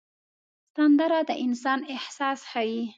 سندره 0.75 1.19
د 1.29 1.31
انسان 1.45 1.79
احساس 1.95 2.39
ښيي 2.51 2.81